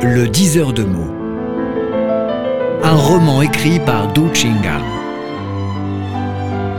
[0.00, 1.12] Le diseur de mots.
[2.84, 4.78] Un roman écrit par Du Chinga.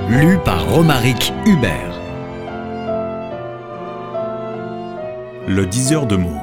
[0.09, 1.99] Lu par Romaric Hubert.
[5.49, 6.41] Le diseur de mots.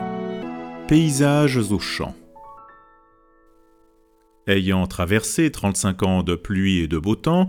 [0.86, 2.14] Paysages au champ.
[4.46, 7.48] Ayant traversé 35 ans de pluie et de beau temps,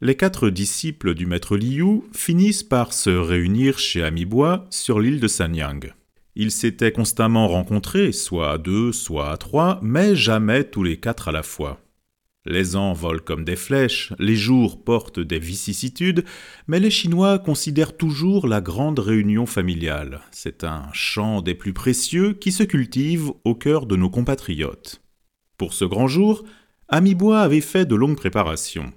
[0.00, 5.28] les quatre disciples du maître Liu finissent par se réunir chez Amibois sur l'île de
[5.28, 5.94] Sanyang.
[6.36, 11.28] Ils s'étaient constamment rencontrés, soit à deux, soit à trois, mais jamais tous les quatre
[11.28, 11.80] à la fois.
[12.46, 16.24] Les ans volent comme des flèches, les jours portent des vicissitudes,
[16.66, 20.20] mais les Chinois considèrent toujours la grande réunion familiale.
[20.30, 25.00] C'est un champ des plus précieux qui se cultive au cœur de nos compatriotes.
[25.56, 26.44] Pour ce grand jour,
[26.88, 28.92] Amibois avait fait de longues préparations.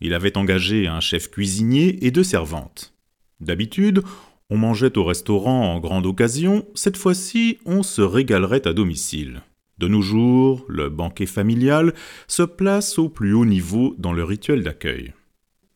[0.00, 2.94] Il avait engagé un chef cuisinier et deux servantes.
[3.40, 4.02] D'habitude,
[4.50, 9.42] on mangeait au restaurant en grande occasion, cette fois-ci on se régalerait à domicile.
[9.78, 11.92] De nos jours, le banquet familial
[12.28, 15.12] se place au plus haut niveau dans le rituel d'accueil.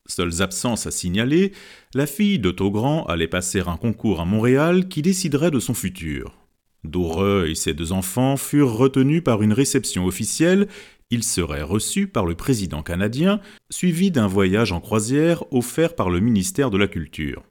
[0.07, 1.53] Seules absences à signaler,
[1.95, 6.37] la fille de Togrand allait passer un concours à Montréal qui déciderait de son futur.
[6.83, 10.67] Doreux et ses deux enfants furent retenus par une réception officielle
[11.11, 16.21] il serait reçu par le président canadien, suivi d'un voyage en croisière offert par le
[16.21, 17.43] ministère de la Culture.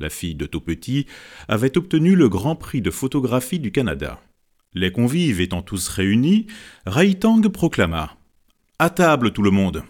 [0.00, 1.06] La fille de Taupetit
[1.48, 4.20] avait obtenu le Grand Prix de photographie du Canada.
[4.72, 6.46] Les convives étant tous réunis,
[6.86, 8.16] Raitang proclama
[8.78, 9.82] À table tout le monde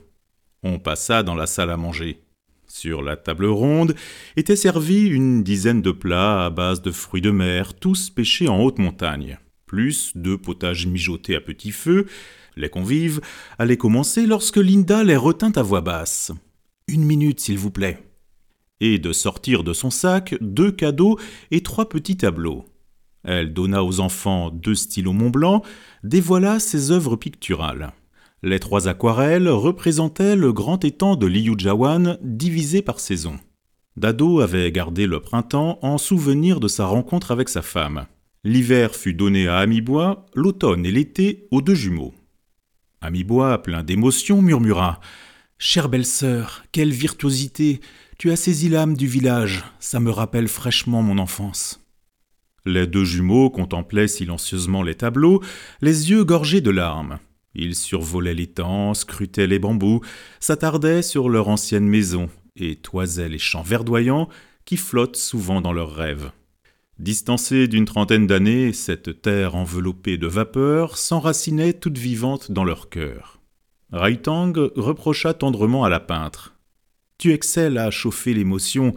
[0.63, 2.23] On passa dans la salle à manger.
[2.67, 3.95] Sur la table ronde
[4.37, 8.61] étaient servis une dizaine de plats à base de fruits de mer, tous pêchés en
[8.61, 12.07] haute montagne, plus deux potages mijotés à petit feu,
[12.57, 13.21] les convives
[13.59, 16.33] allaient commencer lorsque Linda les retint à voix basse.
[16.87, 18.08] Une minute, s'il vous plaît.
[18.81, 21.19] Et de sortir de son sac deux cadeaux
[21.51, 22.65] et trois petits tableaux.
[23.25, 25.63] Elle donna aux enfants deux stylos Mont-Blanc,
[26.05, 27.93] dévoila ses œuvres picturales.
[28.43, 33.39] Les trois aquarelles représentaient le grand étang de Liujawan divisé par saison.
[33.97, 38.07] Dado avait gardé le printemps en souvenir de sa rencontre avec sa femme.
[38.45, 42.15] L'hiver fut donné à Amibois, l'automne et l'été aux deux jumeaux.
[43.01, 45.01] Amibois, plein d'émotion, murmura
[45.59, 47.81] Chère belle-sœur, quelle virtuosité
[48.19, 51.87] Tu as saisi l'âme du village, ça me rappelle fraîchement mon enfance.
[52.67, 55.41] Les deux jumeaux contemplaient silencieusement les tableaux,
[55.83, 57.21] les yeux gorgés de larmes.
[57.55, 60.01] Ils survolaient l'étang, scrutaient les bambous,
[60.41, 64.29] s'attardaient sur leur ancienne maison et toisaient les champs verdoyants
[64.65, 66.33] qui flottent souvent dans leurs rêves.
[66.99, 73.41] Distancée d'une trentaine d'années, cette terre enveloppée de vapeur s'enracinait toute vivante dans leur cœur.
[73.93, 76.58] Raitang reprocha tendrement à la peintre.
[77.19, 78.95] Tu excelles à chauffer l'émotion,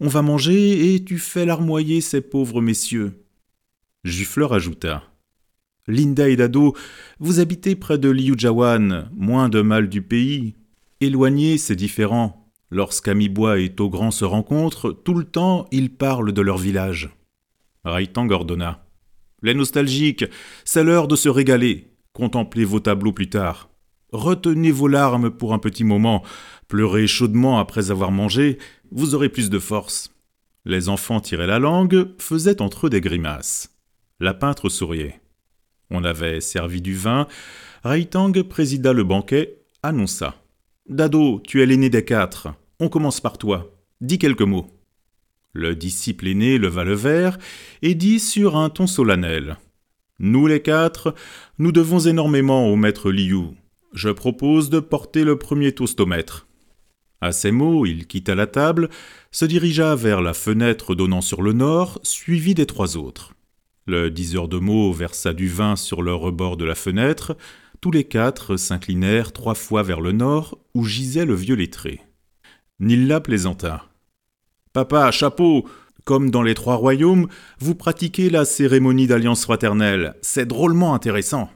[0.00, 3.24] on va manger et tu fais larmoyer ces pauvres messieurs.
[4.04, 5.02] Juffleur ajouta.
[5.86, 6.74] Linda et Dado,
[7.18, 10.54] vous habitez près de Liujawan, moins de mal du pays.
[11.02, 12.50] Éloigné, c'est différent.
[12.70, 17.10] Lorsqu'Amibois et Togrand se rencontrent, tout le temps, ils parlent de leur village.
[17.84, 18.86] Raitang ordonna.
[19.42, 20.24] Les nostalgiques,
[20.64, 21.92] c'est l'heure de se régaler.
[22.14, 23.68] Contemplez vos tableaux plus tard.
[24.12, 26.22] Retenez vos larmes pour un petit moment.
[26.68, 28.58] Pleurez chaudement après avoir mangé,
[28.90, 30.14] vous aurez plus de force.
[30.66, 33.74] Les enfants tiraient la langue, faisaient entre eux des grimaces.
[34.20, 35.20] La peintre souriait.
[35.90, 37.26] On avait servi du vin.
[37.84, 40.34] Raitang présida le banquet, annonça.
[40.88, 42.48] Dado, tu es l'aîné des quatre.
[42.80, 43.74] On commence par toi.
[44.02, 44.66] Dis quelques mots.
[45.54, 47.38] Le disciple aîné leva le verre
[47.80, 49.56] et dit sur un ton solennel
[50.18, 51.14] Nous les quatre,
[51.58, 53.56] nous devons énormément au maître Liu.
[53.94, 56.47] Je propose de porter le premier toast au maître.
[57.20, 58.88] À ces mots, il quitta la table,
[59.32, 63.34] se dirigea vers la fenêtre donnant sur le nord, suivi des trois autres.
[63.86, 67.36] Le diseur de mots versa du vin sur le rebord de la fenêtre.
[67.80, 72.00] Tous les quatre s'inclinèrent trois fois vers le nord, où gisait le vieux lettré.
[72.80, 73.86] Nilla plaisanta.
[74.72, 75.66] Papa, chapeau
[76.04, 77.28] Comme dans les trois royaumes,
[77.58, 80.14] vous pratiquez la cérémonie d'alliance fraternelle.
[80.22, 81.50] C'est drôlement intéressant.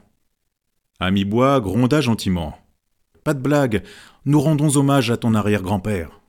[0.99, 2.57] Amibois gronda gentiment.
[3.23, 3.83] Pas de blague,
[4.25, 6.19] nous rendons hommage à ton arrière-grand-père.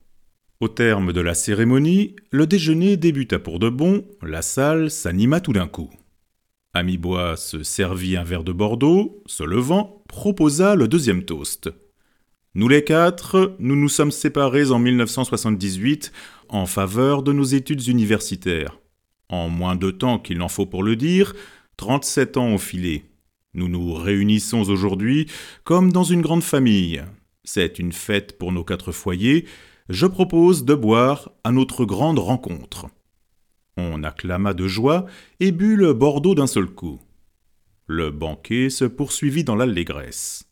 [0.60, 5.52] Au terme de la cérémonie, le déjeuner débuta pour de bon, la salle s'anima tout
[5.52, 5.90] d'un coup.
[6.72, 11.70] Amibois se servit un verre de Bordeaux, se levant, proposa le deuxième toast.
[12.54, 16.12] Nous les quatre, nous nous sommes séparés en 1978
[16.48, 18.78] en faveur de nos études universitaires.
[19.28, 21.34] En moins de temps qu'il n'en faut pour le dire,
[21.76, 23.04] 37 ans ont filé.
[23.54, 25.26] Nous nous réunissons aujourd'hui
[25.62, 27.02] comme dans une grande famille.
[27.44, 29.46] C'est une fête pour nos quatre foyers.
[29.88, 32.86] Je propose de boire à notre grande rencontre.
[33.76, 35.06] On acclama de joie
[35.40, 37.00] et but le Bordeaux d'un seul coup.
[37.86, 40.44] Le banquet se poursuivit dans l'allégresse.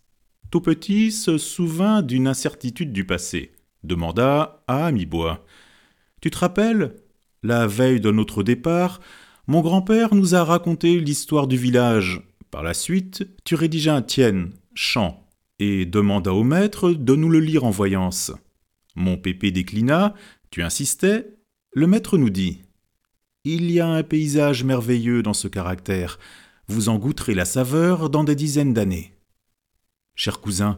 [0.50, 3.52] Tout petit se souvint d'une incertitude du passé,
[3.84, 5.44] demanda à Amibois.
[6.20, 6.94] Tu te rappelles
[7.43, 9.00] La veille de notre départ,
[9.46, 12.22] mon grand-père nous a raconté l'histoire du village.
[12.52, 15.26] Par la suite, tu rédigeas un tienne, chant,
[15.58, 18.31] et demanda au maître de nous le lire en voyance.
[18.94, 20.14] Mon pépé déclina,
[20.50, 21.34] tu insistais,
[21.72, 22.60] le maître nous dit
[23.44, 26.19] Il y a un paysage merveilleux dans ce caractère,
[26.69, 29.14] vous en goûterez la saveur dans des dizaines d'années.
[30.14, 30.76] Cher cousin,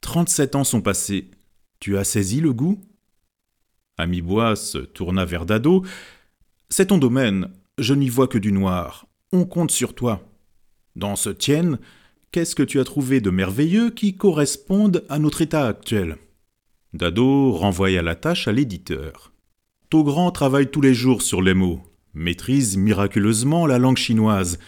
[0.00, 1.30] trente-sept ans sont passés.
[1.78, 2.80] Tu as saisi le goût?
[3.96, 5.84] Amibois se tourna vers Dado.
[6.68, 9.06] C'est ton domaine, je n'y vois que du noir.
[9.30, 10.28] On compte sur toi.
[10.96, 11.78] Dans ce tienne,
[12.30, 16.16] qu'est-ce que tu as trouvé de merveilleux qui corresponde à notre état actuel?
[16.92, 19.32] Dado renvoya la tâche à l'éditeur.
[19.90, 21.82] Togrand travaille tous les jours sur les mots,
[22.14, 24.58] maîtrise miraculeusement la langue chinoise,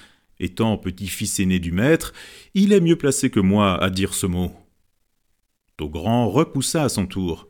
[0.40, 2.12] Étant petit-fils aîné du maître,
[2.54, 4.52] il est mieux placé que moi à dire ce mot.
[5.76, 7.48] Togrand repoussa à son tour.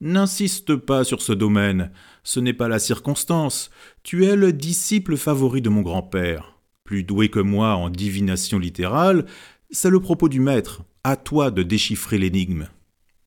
[0.00, 1.92] N'insiste pas sur ce domaine,
[2.22, 3.70] ce n'est pas la circonstance.
[4.02, 6.59] Tu es le disciple favori de mon grand-père.
[6.90, 9.24] Plus doué que moi en divination littérale,
[9.70, 10.82] c'est le propos du maître.
[11.04, 12.66] À toi de déchiffrer l'énigme.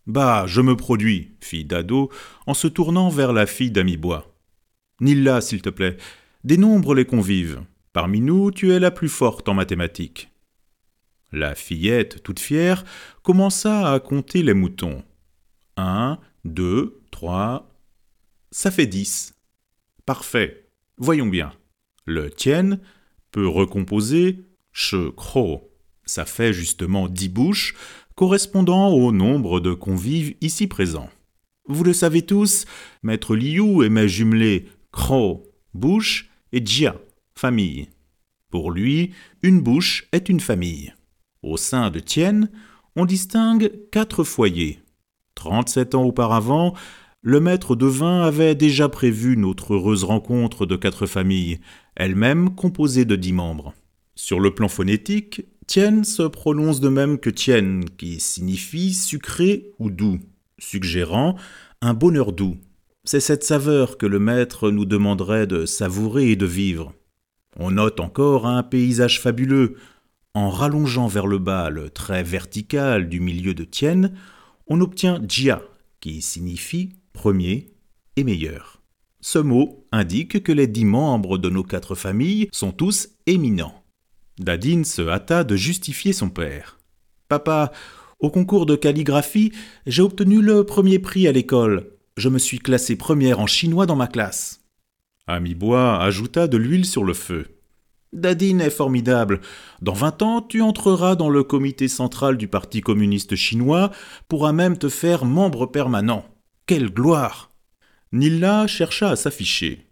[0.05, 2.11] Bah, je me produis, fit Dado,
[2.45, 4.35] en se tournant vers la fille d'Amibois.
[4.99, 5.95] Nilla, s'il te plaît,
[6.43, 7.61] dénombre les convives.
[7.93, 10.29] Parmi nous, tu es la plus forte en mathématiques.
[11.31, 12.83] La fillette, toute fière,
[13.21, 15.05] commença à compter les moutons.
[15.77, 17.71] Un, deux, trois.
[18.51, 19.33] Ça fait dix.
[20.05, 20.67] Parfait.
[20.97, 21.53] Voyons bien.
[22.05, 22.77] Le tien
[23.33, 25.69] peut recomposer che, cro.
[26.05, 27.75] Ça fait justement dix bouches,
[28.15, 31.09] correspondant au nombre de convives ici présents.
[31.67, 32.65] Vous le savez tous,
[33.01, 36.95] maître Liu aimait jumeler cro, bouche, et jia,
[37.35, 37.89] famille.
[38.51, 40.93] Pour lui, une bouche est une famille.
[41.41, 42.51] Au sein de Tienne,
[42.95, 44.79] on distingue quatre foyers.
[45.33, 46.75] Trente-sept ans auparavant,
[47.25, 51.61] le maître de vin avait déjà prévu notre heureuse rencontre de quatre familles,
[51.95, 53.73] elles-mêmes composées de dix membres.
[54.13, 59.89] Sur le plan phonétique, Tienne se prononce de même que Tienne, qui signifie sucré ou
[59.89, 60.19] doux,
[60.59, 61.35] suggérant
[61.81, 62.57] un bonheur doux.
[63.05, 66.93] C'est cette saveur que le maître nous demanderait de savourer et de vivre.
[67.57, 69.75] On note encore un paysage fabuleux.
[70.33, 74.13] En rallongeant vers le bas le trait vertical du milieu de Tienne,
[74.67, 75.61] on obtient Jia,
[76.01, 77.73] qui signifie premier
[78.15, 78.81] et meilleur.
[79.21, 83.83] Ce mot indique que les dix membres de nos quatre familles sont tous éminents.
[84.39, 86.79] Dadine se hâta de justifier son père.
[87.29, 87.71] Papa,
[88.19, 89.53] au concours de calligraphie,
[89.85, 91.91] j'ai obtenu le premier prix à l'école.
[92.17, 94.61] Je me suis classé première en chinois dans ma classe.
[95.25, 97.47] Amibois ajouta de l'huile sur le feu.
[98.11, 99.41] Dadine est formidable.
[99.81, 103.91] Dans vingt ans, tu entreras dans le comité central du Parti communiste chinois,
[104.27, 106.25] pourras même te faire membre permanent.
[106.65, 107.51] Quelle gloire
[108.13, 109.85] Nilla chercha à s'afficher.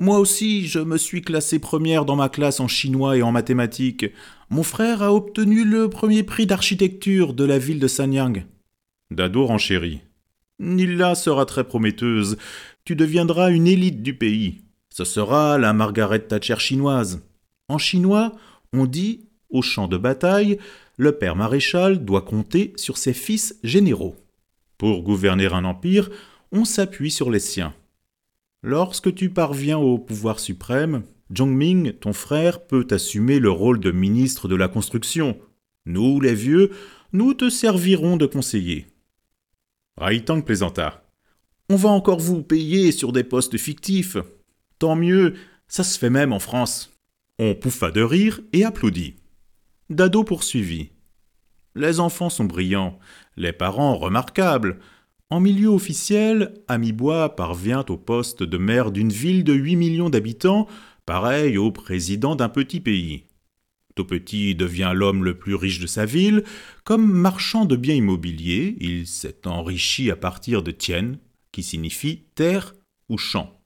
[0.00, 4.06] Moi aussi, je me suis classée première dans ma classe en chinois et en mathématiques.
[4.48, 8.46] Mon frère a obtenu le premier prix d'architecture de la ville de Sanyang.
[9.10, 10.00] Dado renchérit.
[10.58, 12.38] Nilla sera très prometteuse.
[12.86, 14.62] Tu deviendras une élite du pays.
[14.88, 17.28] Ce sera la Margaret Thatcher chinoise.
[17.68, 18.32] En chinois,
[18.72, 20.58] on dit, au champ de bataille,
[20.96, 24.16] le père maréchal doit compter sur ses fils généraux.
[24.78, 26.10] Pour gouverner un empire,
[26.52, 27.74] on s'appuie sur les siens.
[28.62, 31.04] Lorsque tu parviens au pouvoir suprême,
[31.34, 35.38] Zhongming, ton frère, peut assumer le rôle de ministre de la construction.
[35.84, 36.70] Nous, les vieux,
[37.12, 38.86] nous te servirons de conseiller.
[39.96, 41.04] Raitang plaisanta.
[41.68, 44.16] On va encore vous payer sur des postes fictifs.
[44.78, 45.34] Tant mieux,
[45.68, 46.92] ça se fait même en France.
[47.38, 49.16] On pouffa de rire et applaudit.
[49.90, 50.90] Dado poursuivit.
[51.76, 52.98] Les enfants sont brillants,
[53.36, 54.78] les parents remarquables.
[55.28, 60.68] En milieu officiel, Amibois parvient au poste de maire d'une ville de 8 millions d'habitants,
[61.04, 63.24] pareil au président d'un petit pays.
[63.94, 66.44] Petit devient l'homme le plus riche de sa ville.
[66.84, 71.16] Comme marchand de biens immobiliers, il s'est enrichi à partir de Tien,
[71.52, 72.74] qui signifie terre
[73.10, 73.60] ou champ.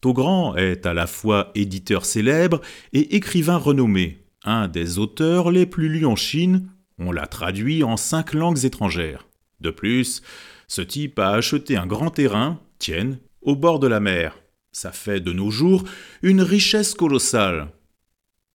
[0.00, 2.60] Togrand est à la fois éditeur célèbre
[2.92, 7.96] et écrivain renommé, un des auteurs les plus lus en Chine, on l'a traduit en
[7.96, 9.26] cinq langues étrangères.
[9.60, 10.22] De plus,
[10.68, 14.36] ce type a acheté un grand terrain, Tienne, au bord de la mer.
[14.72, 15.84] Ça fait de nos jours
[16.22, 17.68] une richesse colossale.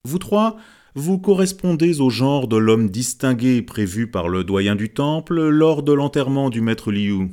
[0.03, 0.57] Vous trois,
[0.93, 5.93] vous correspondez au genre de l'homme distingué prévu par le doyen du temple lors de
[5.93, 7.29] l'enterrement du maître Liu.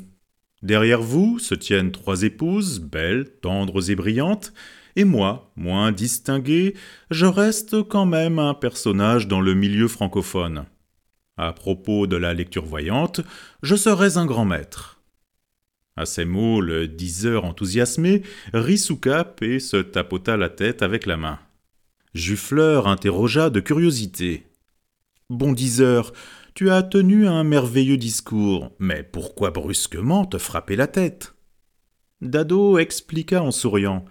[0.63, 4.53] Derrière vous se tiennent trois épouses, belles, tendres et brillantes,
[4.97, 6.75] Et moi, moins distingué,
[7.11, 10.65] je reste quand même un personnage dans le milieu francophone.
[11.39, 13.21] À propos de la lecture voyante,
[13.63, 15.01] je serais un grand maître.
[15.97, 21.07] À ces mots, le diseur enthousiasmé rit sous cap et se tapota la tête avec
[21.07, 21.39] la main.
[22.13, 24.47] Juffleur interrogea de curiosité.
[25.31, 26.13] Bon diseur,
[26.55, 31.35] tu as tenu un merveilleux discours, mais pourquoi brusquement te frapper la tête?
[32.21, 34.05] Dado expliqua en souriant.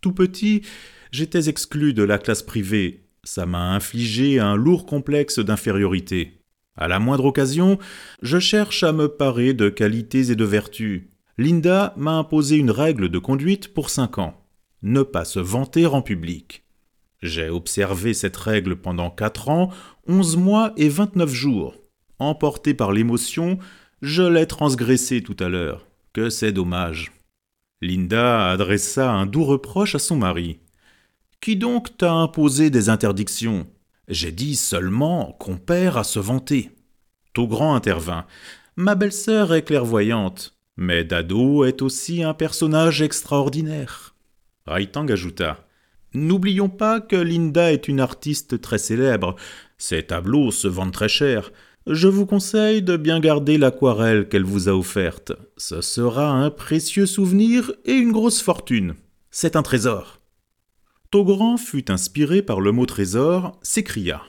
[0.00, 0.62] Tout petit,
[1.10, 3.08] j'étais exclu de la classe privée.
[3.24, 6.43] Ça m'a infligé un lourd complexe d'infériorité.
[6.76, 7.78] À la moindre occasion,
[8.22, 11.04] je cherche à me parer de qualités et de vertus.
[11.38, 14.40] Linda m'a imposé une règle de conduite pour cinq ans.
[14.82, 16.64] Ne pas se vanter en public.
[17.22, 19.70] J'ai observé cette règle pendant quatre ans,
[20.06, 21.76] onze mois et vingt-neuf jours.
[22.18, 23.58] Emporté par l'émotion,
[24.02, 25.86] je l'ai transgressé tout à l'heure.
[26.12, 27.12] Que c'est dommage.
[27.80, 30.58] Linda adressa un doux reproche à son mari.
[31.40, 33.66] Qui donc t'a imposé des interdictions?
[34.08, 36.70] J'ai dit seulement qu'on perd à se vanter.
[37.32, 38.26] Togrand intervint.
[38.76, 44.14] Ma belle-sœur est clairvoyante, mais Dado est aussi un personnage extraordinaire.
[44.66, 45.66] Raitang ajouta.
[46.12, 49.36] N'oublions pas que Linda est une artiste très célèbre.
[49.78, 51.52] Ses tableaux se vendent très cher.
[51.86, 55.32] Je vous conseille de bien garder l'aquarelle qu'elle vous a offerte.
[55.56, 58.94] Ce sera un précieux souvenir et une grosse fortune.
[59.30, 60.20] C'est un trésor.
[61.14, 64.20] Togrand fut inspiré par le mot trésor, s'écria.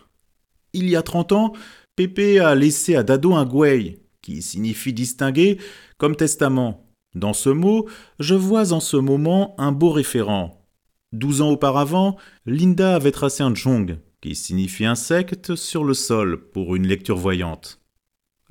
[0.72, 1.54] Il y a trente ans,
[1.96, 5.58] Pépé a laissé à Dado un gouey, qui signifie distinguer,
[5.98, 6.88] comme testament.
[7.16, 7.90] Dans ce mot,
[8.20, 10.64] je vois en ce moment un beau référent.
[11.12, 16.76] Douze ans auparavant, Linda avait tracé un jong, qui signifie insecte sur le sol pour
[16.76, 17.82] une lecture voyante.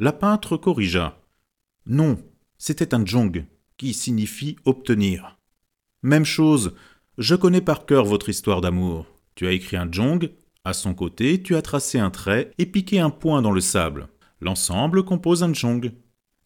[0.01, 1.23] La peintre corrigea.
[1.87, 2.19] Non,
[2.59, 5.39] c'était un jong, qui signifie obtenir.
[6.03, 6.75] Même chose,
[7.19, 9.07] je connais par cœur votre histoire d'amour.
[9.35, 10.31] Tu as écrit un jong,
[10.65, 14.09] à son côté, tu as tracé un trait et piqué un point dans le sable.
[14.41, 15.93] L'ensemble compose un jong.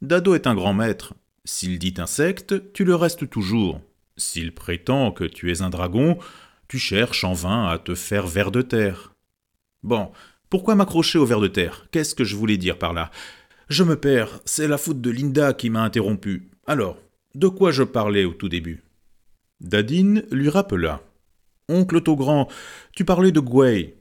[0.02, 1.14] Dado est un grand maître.
[1.44, 3.80] S'il dit insecte, tu le restes toujours.
[4.16, 6.18] S'il prétend que tu es un dragon,
[6.68, 9.14] tu cherches en vain à te faire ver de terre.
[9.82, 10.10] Bon,
[10.50, 11.86] pourquoi m'accrocher au ver de terre?
[11.90, 13.10] Qu'est-ce que je voulais dire par là?
[13.68, 16.50] Je me perds, c'est la faute de Linda qui m'a interrompu.
[16.66, 16.98] Alors,
[17.34, 18.82] de quoi je parlais au tout début?
[19.60, 21.02] Dadine lui rappela.
[21.68, 22.48] Oncle Togrand,
[22.94, 23.96] tu parlais de Gwei.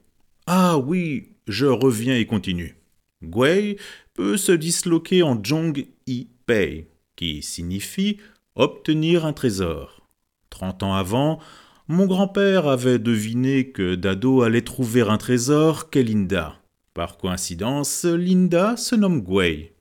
[0.45, 2.77] Ah oui, je reviens et continue.
[3.23, 3.77] Gwei
[4.13, 8.17] peut se disloquer en Jong I Pei, qui signifie
[8.55, 10.07] obtenir un trésor.
[10.49, 11.39] Trente ans avant,
[11.87, 16.61] mon grand-père avait deviné que Dado allait trouver un trésor qu'est Linda.
[16.93, 19.73] Par coïncidence, Linda se nomme Gwei.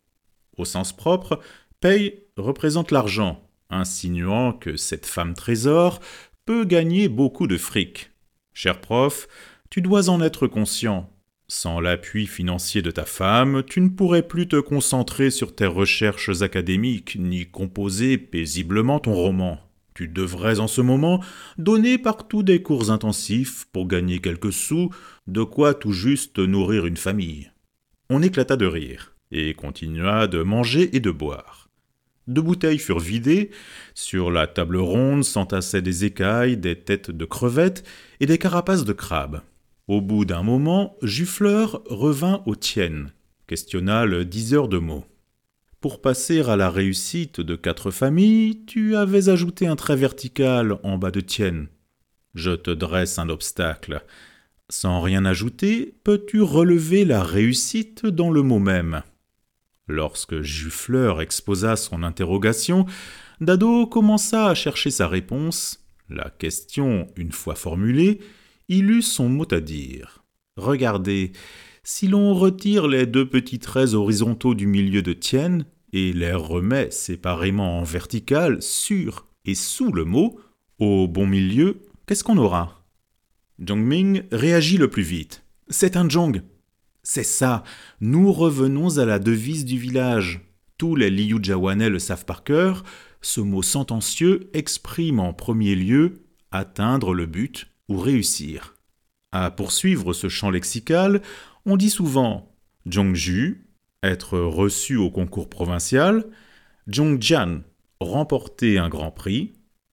[0.56, 1.40] Au sens propre,
[1.80, 6.00] Pei représente l'argent, insinuant que cette femme trésor
[6.44, 8.10] peut gagner beaucoup de fric.
[8.54, 9.28] Cher prof,
[9.70, 11.10] tu dois en être conscient.
[11.48, 16.42] Sans l'appui financier de ta femme, tu ne pourrais plus te concentrer sur tes recherches
[16.42, 19.60] académiques ni composer paisiblement ton roman.
[19.94, 21.22] Tu devrais en ce moment
[21.56, 24.90] donner partout des cours intensifs pour gagner quelques sous,
[25.26, 27.50] de quoi tout juste nourrir une famille.
[28.10, 31.65] On éclata de rire, et continua de manger et de boire.
[32.26, 33.50] Deux bouteilles furent vidées,
[33.94, 37.84] sur la table ronde s'entassaient des écailles, des têtes de crevettes
[38.20, 39.42] et des carapaces de crabes.
[39.86, 43.12] Au bout d'un moment, Juffleur revint aux tiennes,
[43.46, 45.04] questionna le diseur de mots.
[45.80, 50.98] Pour passer à la réussite de quatre familles, tu avais ajouté un trait vertical en
[50.98, 51.68] bas de tienne.
[52.34, 54.02] Je te dresse un obstacle.
[54.68, 59.02] Sans rien ajouter, peux-tu relever la réussite dans le mot même?
[59.88, 62.86] Lorsque Juffleur exposa son interrogation,
[63.40, 65.86] Dado commença à chercher sa réponse.
[66.08, 68.20] La question, une fois formulée,
[68.68, 70.24] il eut son mot à dire.
[70.56, 71.32] Regardez,
[71.84, 76.90] si l'on retire les deux petits traits horizontaux du milieu de tienne, et les remet
[76.90, 80.40] séparément en vertical sur et sous le mot,
[80.78, 82.84] au bon milieu, qu'est-ce qu'on aura?
[83.58, 85.44] Ming réagit le plus vite.
[85.68, 86.42] C'est un Zhong.
[87.08, 87.62] C'est ça,
[88.00, 90.40] nous revenons à la devise du village.
[90.76, 92.82] Tous les Liu Jawanais le savent par cœur,
[93.22, 98.74] ce mot sentencieux exprime en premier lieu atteindre le but ou réussir.
[99.30, 101.22] À poursuivre ce champ lexical,
[101.64, 102.52] on dit souvent
[102.92, 103.68] Zhongju,
[104.02, 106.26] être reçu au concours provincial,
[106.92, 107.60] Zhongjian,
[108.00, 109.52] remporter un grand prix,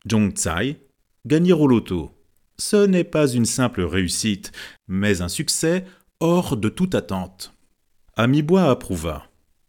[0.09, 0.79] Zhongzai,
[1.27, 2.09] gagner au loto.
[2.57, 4.51] Ce n'est pas une simple réussite,
[4.87, 5.85] mais un succès
[6.23, 7.53] hors de toute attente.
[8.15, 9.27] Amibois approuva.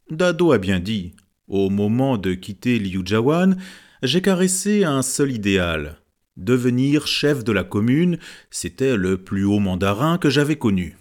[0.09, 1.17] Dado a bien dit.
[1.49, 3.57] Au moment de quitter Liu Jawan,
[4.05, 5.99] j'ai caressé un seul idéal
[6.37, 8.19] Devenir chef de la commune,
[8.53, 10.97] c'était le plus haut mandarin que j'avais connu.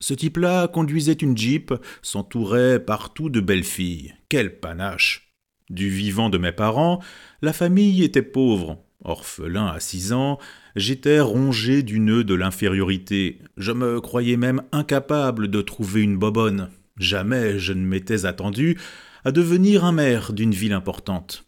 [0.00, 4.14] Ce type-là conduisait une jeep, s'entourait partout de belles filles.
[4.30, 5.34] Quel panache
[5.68, 7.02] Du vivant de mes parents,
[7.42, 8.82] la famille était pauvre.
[9.04, 10.38] Orphelin à six ans,
[10.76, 13.40] j'étais rongé du nœud de l'infériorité.
[13.56, 16.68] Je me croyais même incapable de trouver une bobonne.
[16.98, 18.78] Jamais je ne m'étais attendu
[19.24, 21.44] à devenir un maire d'une ville importante.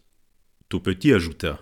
[0.67, 1.59] Tout petit ajouta.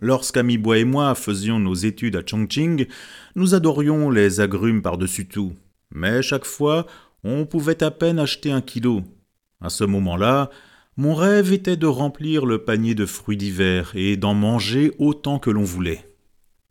[0.00, 2.86] Lorsqu'Amibois et moi faisions nos études à Chongqing,
[3.34, 5.54] nous adorions les agrumes par-dessus tout.
[5.92, 6.86] Mais chaque fois,
[7.24, 9.02] on pouvait à peine acheter un kilo.
[9.60, 10.50] À ce moment-là,
[10.96, 15.50] mon rêve était de remplir le panier de fruits d'hiver et d'en manger autant que
[15.50, 16.07] l'on voulait.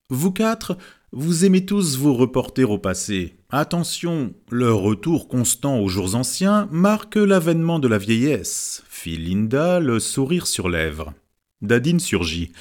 [0.09, 0.77] Vous quatre,
[1.11, 3.35] vous aimez tous vous reporter au passé.
[3.49, 9.99] Attention, le retour constant aux jours anciens marque l'avènement de la vieillesse, fit Linda, le
[9.99, 11.13] sourire sur lèvres.
[11.61, 12.53] Dadine surgit.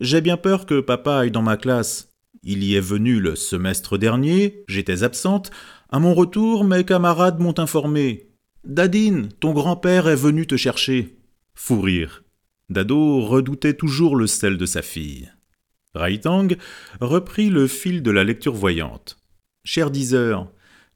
[0.00, 2.08] J'ai bien peur que papa aille dans ma classe.
[2.42, 5.52] Il y est venu le semestre dernier, j'étais absente.
[5.88, 8.28] À mon retour, mes camarades m'ont informé.
[8.64, 11.16] Dadine, ton grand-père est venu te chercher.
[11.54, 12.24] Fou rire.
[12.70, 15.30] Dado redoutait toujours le sel de sa fille.
[15.94, 16.48] Raitang
[17.00, 19.18] reprit le fil de la lecture voyante.
[19.64, 20.50] Cher diseur,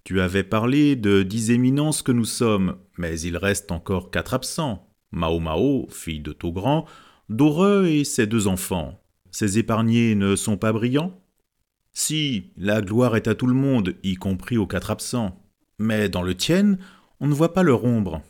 [0.05, 4.88] tu avais parlé de dix éminences que nous sommes, mais il reste encore quatre absents.
[5.11, 6.87] Mao Mao, fille de Togrand,
[7.29, 9.00] Doreux et ses deux enfants.
[9.31, 11.21] Ces épargnés ne sont pas brillants?
[11.93, 15.43] Si, la gloire est à tout le monde, y compris aux quatre absents.
[15.79, 16.79] Mais dans le tien,
[17.21, 18.23] on ne voit pas leur ombre.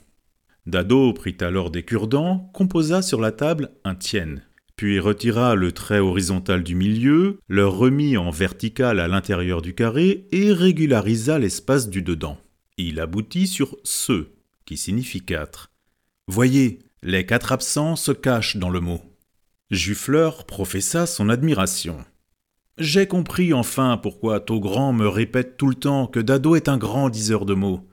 [0.66, 4.42] Dado prit alors des cure-dents, composa sur la table un tienne,
[4.76, 10.26] puis retira le trait horizontal du milieu, le remit en vertical à l'intérieur du carré
[10.32, 12.38] et régularisa l'espace du dedans.
[12.76, 14.28] Il aboutit sur ce,
[14.66, 15.70] qui signifie quatre.
[16.28, 19.00] Voyez, les quatre absents se cachent dans le mot.
[19.70, 22.04] Juffleur professa son admiration.
[22.78, 27.08] J'ai compris enfin pourquoi Togrand me répète tout le temps que Dado est un grand
[27.08, 27.88] diseur de mots.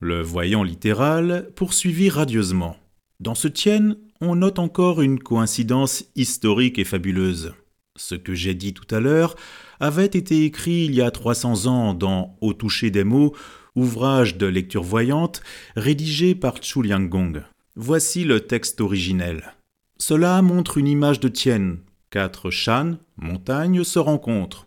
[0.00, 2.76] Le voyant littéral poursuivit radieusement.
[3.20, 7.54] Dans ce tienne, on note encore une coïncidence historique et fabuleuse.
[7.96, 9.36] Ce que j'ai dit tout à l'heure
[9.80, 13.34] avait été écrit il y a 300 ans dans Au toucher des mots,
[13.76, 15.42] ouvrage de lecture voyante
[15.76, 17.42] rédigé par Chu Lianggong.
[17.76, 19.54] Voici le texte originel.
[19.98, 21.76] Cela montre une image de Tien.
[22.10, 24.66] Quatre shan, montagnes, se rencontrent.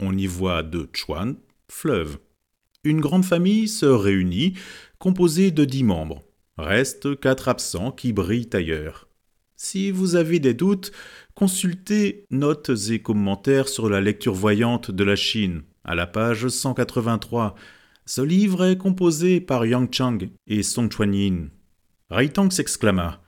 [0.00, 1.34] On y voit deux chuan,
[1.70, 2.18] fleuves.
[2.84, 4.54] Une grande famille se réunit,
[4.98, 6.22] composée de dix membres.
[6.58, 9.08] Restent quatre absents qui brillent ailleurs.
[9.54, 10.90] Si vous avez des doutes,
[11.36, 17.54] consultez notes et commentaires sur la lecture voyante de la Chine, à la page 183.
[18.06, 20.18] Ce livre est composé par Yang Chang
[20.48, 21.50] et Song Chuanyin.
[22.10, 23.22] Raitang s'exclama.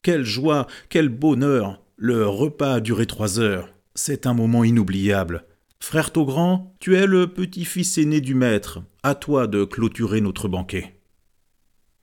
[0.00, 3.68] Quelle joie, quel bonheur Le repas a duré trois heures.
[3.94, 5.44] C'est un moment inoubliable.
[5.80, 8.82] Frère Togrand, tu es le petit-fils aîné du maître.
[9.02, 10.99] À toi de clôturer notre banquet.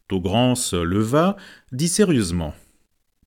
[0.08, 1.36] Togrand se leva,
[1.72, 2.54] dit sérieusement.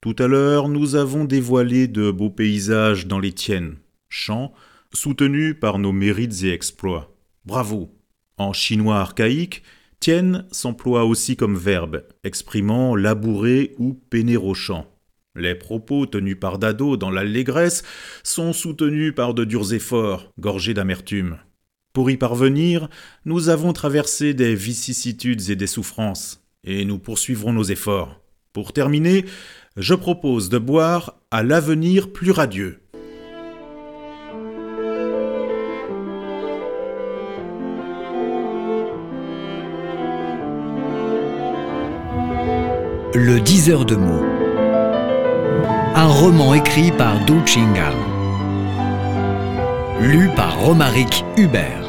[0.01, 3.77] Tout à l'heure, nous avons dévoilé de beaux paysages dans les tiennes,
[4.09, 4.53] champs,
[4.93, 7.14] soutenus par nos mérites et exploits.
[7.45, 7.90] Bravo.
[8.38, 9.62] En chinois archaïque,
[10.01, 14.87] Tien s'emploie aussi comme verbe, exprimant labourer ou peiner au champ.
[15.37, 17.83] Les propos tenus par Dado dans l'allégresse
[18.23, 21.37] sont soutenus par de durs efforts, gorgés d'amertume.
[21.93, 22.88] Pour y parvenir,
[23.27, 28.20] nous avons traversé des vicissitudes et des souffrances, et nous poursuivrons nos efforts.
[28.53, 29.25] Pour terminer,
[29.77, 32.81] je propose de boire à l'avenir plus radieux.
[43.14, 44.25] Le diseur de mots.
[45.96, 47.94] Un roman écrit par Du Chingal.
[50.01, 51.80] Lu par Romaric Hubert.